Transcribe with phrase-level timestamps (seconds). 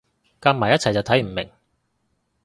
[0.41, 1.51] 夾埋一齊就睇唔明